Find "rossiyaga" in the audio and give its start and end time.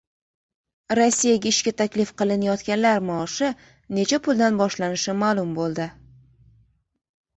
0.99-1.47